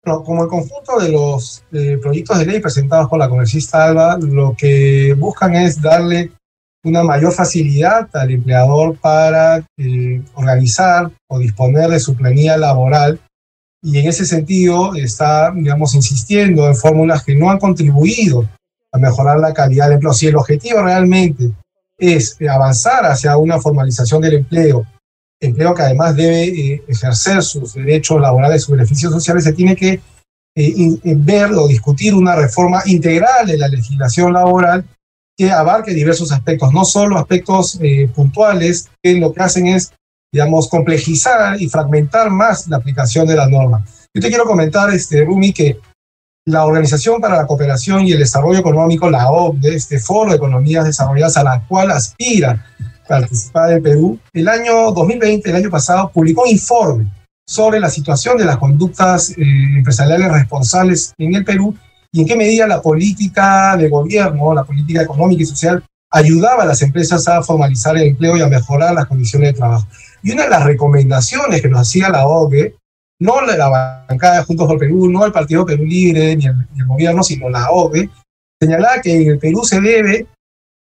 Como 0.06 0.44
el 0.44 0.50
conjunto 0.50 1.00
de 1.00 1.10
los 1.10 1.64
eh, 1.72 1.98
proyectos 2.02 2.38
de 2.40 2.46
ley 2.46 2.60
presentados 2.60 3.10
por 3.10 3.20
la 3.20 3.28
congresista 3.28 3.86
Alba, 3.86 4.18
lo 4.22 4.56
que 4.56 5.14
buscan 5.18 5.56
es 5.56 5.82
darle 5.82 6.32
una 6.84 7.04
mayor 7.04 7.34
facilidad 7.34 8.08
al 8.14 8.32
empleador 8.32 8.96
para 8.98 9.66
eh, 9.78 10.22
organizar 10.36 11.10
o 11.28 11.40
disponer 11.40 11.90
de 11.90 12.00
su 12.00 12.16
planilla 12.16 12.58
laboral 12.58 13.20
y 13.82 14.00
en 14.00 14.08
ese 14.08 14.26
sentido 14.26 14.96
está, 14.96 15.52
digamos, 15.52 15.94
insistiendo 15.94 16.68
en 16.68 16.76
fórmulas 16.76 17.24
que 17.24 17.36
no 17.36 17.52
han 17.52 17.60
contribuido 17.60 18.48
a 18.92 18.98
mejorar 18.98 19.40
la 19.40 19.54
calidad 19.54 19.86
del 19.86 19.96
empleo. 19.96 20.14
Si 20.14 20.28
el 20.28 20.36
objetivo 20.36 20.82
realmente 20.82 21.52
es 21.98 22.38
avanzar 22.50 23.06
hacia 23.06 23.38
una 23.38 23.60
formalización 23.60 24.22
del 24.22 24.36
empleo, 24.36 24.86
empleo 25.40 25.74
que 25.74 25.84
además 25.84 26.16
debe 26.16 26.44
eh, 26.44 26.84
ejercer 26.88 27.44
sus 27.44 27.74
derechos 27.74 28.22
laborales, 28.22 28.64
sus 28.64 28.76
beneficios 28.76 29.12
sociales, 29.12 29.44
se 29.44 29.54
tiene 29.54 29.76
que 29.76 30.02
eh, 30.58 31.00
ver 31.04 31.52
o 31.54 31.68
discutir 31.68 32.14
una 32.14 32.36
reforma 32.36 32.82
integral 32.86 33.46
de 33.46 33.58
la 33.58 33.68
legislación 33.68 34.34
laboral 34.34 34.86
que 35.38 35.52
abarque 35.52 35.94
diversos 35.94 36.32
aspectos, 36.32 36.72
no 36.72 36.86
solo 36.86 37.18
aspectos 37.18 37.78
eh, 37.82 38.10
puntuales, 38.14 38.90
que 39.04 39.16
lo 39.16 39.34
que 39.34 39.44
hacen 39.44 39.68
es, 39.68 39.92
digamos, 40.32 40.70
complejizar 40.70 41.62
y 41.62 41.68
fragmentar 41.68 42.30
más 42.30 42.68
la 42.68 42.78
aplicación 42.78 43.28
de 43.28 43.36
la 43.36 43.48
norma. 43.48 43.86
Yo 44.14 44.22
te 44.22 44.30
quiero 44.30 44.46
comentar, 44.46 44.90
este, 44.92 45.26
Rumi, 45.26 45.52
que 45.52 45.78
la 46.48 46.66
Organización 46.66 47.20
para 47.20 47.36
la 47.36 47.48
Cooperación 47.48 48.06
y 48.06 48.14
el 48.14 48.20
Desarrollo 48.20 48.60
Económico, 48.60 49.10
la 49.10 49.30
OCDE, 49.30 49.76
este 49.76 50.00
foro 50.00 50.30
de 50.30 50.38
economías 50.38 50.86
desarrolladas 50.86 51.38
a 51.38 51.44
la 51.44 51.66
cual 51.68 51.92
aspira 51.92 52.66
participar 53.08 53.74
el 53.74 53.82
Perú, 53.82 54.20
el 54.34 54.48
año 54.48 54.92
2020, 54.92 55.50
el 55.50 55.56
año 55.56 55.70
pasado, 55.70 56.12
publicó 56.14 56.44
un 56.44 56.50
informe 56.50 57.08
sobre 57.48 57.80
la 57.80 57.90
situación 57.90 58.38
de 58.38 58.46
las 58.46 58.58
conductas 58.58 59.32
eh, 59.32 59.36
empresariales 59.78 60.32
responsables 60.32 61.14
en 61.18 61.36
el 61.36 61.46
Perú 61.46 61.76
y 62.12 62.22
en 62.22 62.28
qué 62.28 62.36
medida 62.36 62.68
la 62.68 62.82
política 62.82 63.76
de 63.78 63.90
gobierno, 63.90 64.54
la 64.54 64.64
política 64.64 65.04
económica 65.04 65.44
y 65.44 65.46
social 65.46 65.84
ayudaba 66.12 66.64
a 66.64 66.66
las 66.66 66.82
empresas 66.82 67.28
a 67.28 67.44
formalizar 67.44 67.98
el 67.98 68.04
empleo 68.04 68.38
y 68.38 68.42
a 68.42 68.48
mejorar 68.48 68.94
las 68.94 69.06
condiciones 69.06 69.50
de 69.50 69.60
trabajo. 69.60 69.88
Y 70.24 70.32
una 70.32 70.44
de 70.44 70.50
las 70.50 70.64
recomendaciones 70.64 71.62
que 71.62 71.68
nos 71.68 71.82
hacía 71.82 72.10
la 72.10 72.26
OCDE, 72.26 72.76
no 73.20 73.42
la 73.42 74.06
bancada 74.08 74.44
Juntos 74.44 74.68
por 74.68 74.80
Perú, 74.80 75.10
no 75.10 75.26
el 75.26 75.32
Partido 75.32 75.66
Perú 75.66 75.84
Libre 75.84 76.36
ni 76.36 76.46
el, 76.46 76.56
el 76.78 76.86
gobierno, 76.86 77.22
sino 77.22 77.50
la 77.50 77.70
OCDE, 77.70 78.10
señalaba 78.62 79.02
que 79.02 79.22
en 79.22 79.32
el 79.32 79.40
Perú 79.40 79.64
se 79.64 79.82
debe 79.82 80.28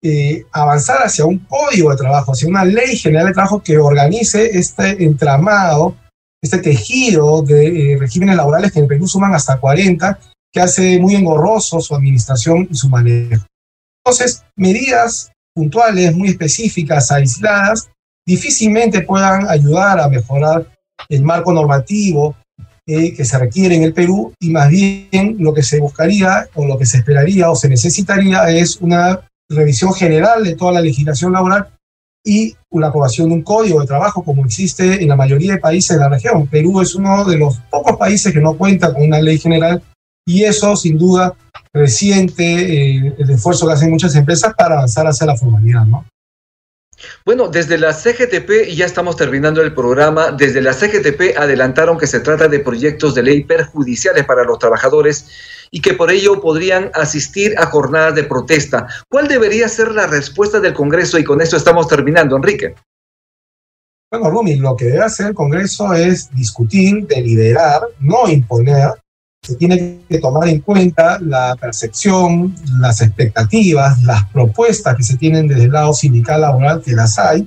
eh, 0.06 0.44
avanzar 0.52 0.98
hacia 0.98 1.24
un 1.24 1.38
código 1.38 1.90
de 1.90 1.96
trabajo, 1.96 2.32
hacia 2.32 2.46
una 2.46 2.62
ley 2.62 2.94
general 2.94 3.28
de 3.28 3.32
trabajo 3.32 3.62
que 3.62 3.78
organice 3.78 4.58
este 4.58 5.02
entramado, 5.02 5.96
este 6.42 6.58
tejido 6.58 7.40
de 7.40 7.94
eh, 7.94 7.96
regímenes 7.98 8.36
laborales 8.36 8.70
que 8.70 8.80
en 8.80 8.86
Perú 8.86 9.08
suman 9.08 9.34
hasta 9.34 9.58
40, 9.58 10.18
que 10.52 10.60
hace 10.60 10.98
muy 10.98 11.14
engorroso 11.14 11.80
su 11.80 11.94
administración 11.94 12.68
y 12.70 12.74
su 12.74 12.90
manejo. 12.90 13.46
Entonces, 14.04 14.44
medidas 14.56 15.32
puntuales, 15.54 16.14
muy 16.14 16.28
específicas, 16.28 17.10
aisladas, 17.10 17.88
difícilmente 18.26 19.00
puedan 19.00 19.48
ayudar 19.48 20.00
a 20.00 20.08
mejorar 20.10 20.66
el 21.08 21.22
marco 21.22 21.50
normativo 21.50 22.36
eh, 22.86 23.14
que 23.14 23.24
se 23.24 23.38
requiere 23.38 23.74
en 23.74 23.84
el 23.84 23.94
Perú 23.94 24.34
y 24.38 24.50
más 24.50 24.68
bien 24.68 25.36
lo 25.38 25.54
que 25.54 25.62
se 25.62 25.80
buscaría 25.80 26.46
o 26.52 26.66
lo 26.66 26.76
que 26.76 26.84
se 26.84 26.98
esperaría 26.98 27.50
o 27.50 27.56
se 27.56 27.70
necesitaría 27.70 28.50
es 28.50 28.76
una 28.76 29.26
revisión 29.48 29.92
general 29.94 30.44
de 30.44 30.56
toda 30.56 30.72
la 30.72 30.80
legislación 30.80 31.32
laboral 31.32 31.68
y 32.24 32.56
la 32.72 32.88
aprobación 32.88 33.28
de 33.28 33.34
un 33.34 33.42
código 33.42 33.80
de 33.80 33.86
trabajo 33.86 34.24
como 34.24 34.44
existe 34.44 35.02
en 35.02 35.08
la 35.08 35.16
mayoría 35.16 35.52
de 35.52 35.58
países 35.58 35.96
de 35.96 36.02
la 36.02 36.08
región. 36.08 36.46
Perú 36.46 36.80
es 36.80 36.94
uno 36.94 37.24
de 37.24 37.36
los 37.36 37.58
pocos 37.70 37.96
países 37.96 38.32
que 38.32 38.40
no 38.40 38.54
cuenta 38.54 38.92
con 38.92 39.02
una 39.02 39.20
ley 39.20 39.38
general 39.38 39.82
y 40.26 40.44
eso 40.44 40.74
sin 40.74 40.96
duda 40.96 41.34
resiente 41.72 42.44
eh, 42.44 43.14
el 43.18 43.30
esfuerzo 43.30 43.66
que 43.66 43.74
hacen 43.74 43.90
muchas 43.90 44.14
empresas 44.14 44.54
para 44.56 44.76
avanzar 44.76 45.06
hacia 45.06 45.26
la 45.26 45.36
formalidad, 45.36 45.84
¿no? 45.84 46.06
Bueno, 47.24 47.48
desde 47.48 47.78
la 47.78 47.92
CGTP, 47.92 48.68
y 48.68 48.76
ya 48.76 48.86
estamos 48.86 49.16
terminando 49.16 49.62
el 49.62 49.74
programa, 49.74 50.32
desde 50.32 50.60
la 50.60 50.72
CGTP 50.72 51.36
adelantaron 51.36 51.98
que 51.98 52.06
se 52.06 52.20
trata 52.20 52.48
de 52.48 52.60
proyectos 52.60 53.14
de 53.14 53.22
ley 53.22 53.44
perjudiciales 53.44 54.24
para 54.24 54.44
los 54.44 54.58
trabajadores 54.58 55.26
y 55.70 55.80
que 55.80 55.94
por 55.94 56.10
ello 56.10 56.40
podrían 56.40 56.90
asistir 56.94 57.54
a 57.58 57.66
jornadas 57.66 58.14
de 58.14 58.24
protesta. 58.24 58.86
¿Cuál 59.08 59.28
debería 59.28 59.68
ser 59.68 59.92
la 59.92 60.06
respuesta 60.06 60.60
del 60.60 60.74
Congreso? 60.74 61.18
Y 61.18 61.24
con 61.24 61.40
esto 61.40 61.56
estamos 61.56 61.88
terminando, 61.88 62.36
Enrique. 62.36 62.74
Bueno, 64.10 64.30
Rumi, 64.30 64.56
lo 64.56 64.76
que 64.76 64.84
debe 64.84 65.02
hacer 65.02 65.28
el 65.28 65.34
Congreso 65.34 65.92
es 65.92 66.30
discutir, 66.34 67.06
deliberar, 67.08 67.82
no 67.98 68.28
imponer 68.28 68.90
se 69.44 69.56
tiene 69.56 70.00
que 70.08 70.18
tomar 70.18 70.48
en 70.48 70.60
cuenta 70.60 71.18
la 71.20 71.54
percepción, 71.60 72.54
las 72.80 73.02
expectativas, 73.02 74.02
las 74.02 74.24
propuestas 74.30 74.96
que 74.96 75.02
se 75.02 75.18
tienen 75.18 75.46
desde 75.46 75.64
el 75.64 75.72
lado 75.72 75.92
sindical 75.92 76.40
laboral, 76.40 76.82
que 76.82 76.92
las 76.92 77.18
hay, 77.18 77.46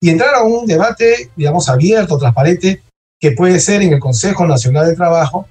y 0.00 0.10
entrar 0.10 0.34
a 0.34 0.42
un 0.42 0.66
debate, 0.66 1.30
digamos, 1.36 1.68
abierto, 1.68 2.18
transparente, 2.18 2.82
que 3.20 3.32
puede 3.32 3.60
ser 3.60 3.82
en 3.82 3.92
el 3.92 4.00
Consejo 4.00 4.46
Nacional 4.46 4.86
de 4.86 4.96
Trabajo, 4.96 5.46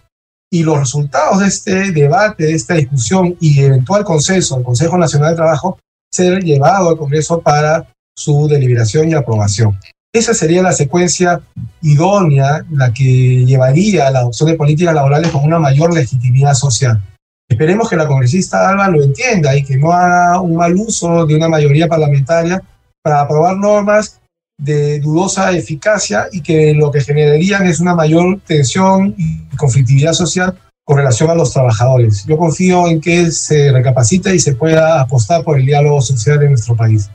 y 0.51 0.63
los 0.63 0.79
resultados 0.79 1.39
de 1.39 1.47
este 1.47 1.91
debate, 1.91 2.45
de 2.45 2.53
esta 2.53 2.73
discusión 2.73 3.35
y 3.39 3.59
eventual 3.61 4.03
consenso 4.03 4.55
del 4.55 4.65
Consejo 4.65 4.97
Nacional 4.97 5.31
de 5.31 5.35
Trabajo 5.37 5.79
ser 6.11 6.43
llevado 6.43 6.89
al 6.89 6.97
Congreso 6.97 7.41
para 7.41 7.87
su 8.15 8.47
deliberación 8.47 9.09
y 9.09 9.13
aprobación. 9.13 9.77
Esa 10.17 10.33
sería 10.33 10.63
la 10.63 10.73
secuencia 10.73 11.41
idónea, 11.83 12.65
la 12.71 12.91
que 12.91 13.45
llevaría 13.45 14.07
a 14.07 14.11
la 14.11 14.19
adopción 14.21 14.49
de 14.49 14.55
políticas 14.55 14.95
laborales 14.95 15.29
con 15.29 15.43
una 15.43 15.59
mayor 15.59 15.93
legitimidad 15.93 16.55
social. 16.55 16.99
Esperemos 17.47 17.87
que 17.87 17.97
la 17.97 18.07
congresista 18.07 18.67
Alba 18.67 18.87
lo 18.87 19.03
entienda 19.03 19.55
y 19.55 19.63
que 19.63 19.77
no 19.77 19.91
haga 19.91 20.41
un 20.41 20.55
mal 20.55 20.73
uso 20.75 21.27
de 21.27 21.35
una 21.35 21.47
mayoría 21.47 21.87
parlamentaria 21.87 22.63
para 23.03 23.21
aprobar 23.21 23.57
normas 23.57 24.19
de 24.59 24.99
dudosa 25.01 25.51
eficacia 25.51 26.29
y 26.31 26.41
que 26.41 26.73
lo 26.73 26.89
que 26.89 27.01
generarían 27.01 27.67
es 27.67 27.79
una 27.79 27.93
mayor 27.93 28.39
tensión 28.43 29.13
y 29.19 29.55
conflictividad 29.55 30.13
social 30.13 30.57
con 30.83 30.97
relación 30.97 31.29
a 31.29 31.35
los 31.35 31.53
trabajadores. 31.53 32.25
Yo 32.25 32.37
confío 32.37 32.87
en 32.87 33.01
que 33.01 33.29
se 33.29 33.71
recapacite 33.71 34.33
y 34.33 34.39
se 34.39 34.55
pueda 34.55 34.99
apostar 34.99 35.43
por 35.43 35.59
el 35.59 35.65
diálogo 35.67 36.01
social 36.01 36.41
en 36.41 36.49
nuestro 36.49 36.75
país. 36.75 37.07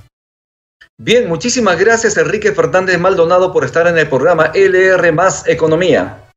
Bien, 1.04 1.28
muchísimas 1.28 1.80
gracias 1.80 2.16
Enrique 2.16 2.52
Fernández 2.52 2.96
Maldonado 2.96 3.52
por 3.52 3.64
estar 3.64 3.88
en 3.88 3.98
el 3.98 4.08
programa 4.08 4.52
LR 4.54 5.10
más 5.10 5.48
Economía. 5.48 6.30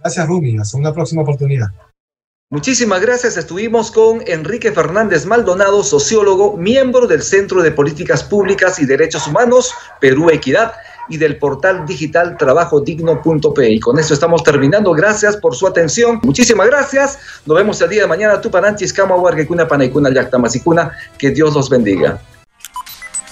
Gracias 0.00 0.26
Rumi, 0.26 0.58
hasta 0.58 0.76
una 0.76 0.92
próxima 0.92 1.22
oportunidad. 1.22 1.68
Muchísimas 2.50 3.00
gracias. 3.00 3.36
Estuvimos 3.36 3.92
con 3.92 4.24
Enrique 4.26 4.72
Fernández 4.72 5.24
Maldonado, 5.24 5.84
sociólogo, 5.84 6.56
miembro 6.56 7.06
del 7.06 7.22
Centro 7.22 7.62
de 7.62 7.70
Políticas 7.70 8.24
Públicas 8.24 8.80
y 8.80 8.86
Derechos 8.86 9.28
Humanos, 9.28 9.72
Perú 10.00 10.28
Equidad, 10.28 10.72
y 11.08 11.16
del 11.16 11.38
portal 11.38 11.86
digital 11.86 12.36
trabajodigno.p. 12.36 13.70
Y 13.70 13.78
con 13.78 14.00
esto 14.00 14.14
estamos 14.14 14.42
terminando. 14.42 14.92
Gracias 14.92 15.36
por 15.36 15.54
su 15.54 15.68
atención. 15.68 16.18
Muchísimas 16.24 16.66
gracias. 16.66 17.18
Nos 17.46 17.56
vemos 17.56 17.80
el 17.80 17.88
día 17.88 18.02
de 18.02 18.08
mañana. 18.08 18.40
Tupananchis, 18.40 18.92
Kama, 18.92 19.14
Huarquecuna, 19.14 19.68
Panaicuna, 19.68 20.12
Yactamasicuna. 20.12 20.92
Que 21.16 21.30
Dios 21.30 21.54
los 21.54 21.70
bendiga. 21.70 22.20